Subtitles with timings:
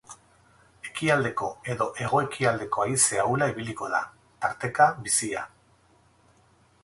[0.91, 3.99] Ekialdeko edo hego-ekialdeko haize ahula ibiliko da,
[4.45, 5.45] tarteka bizia.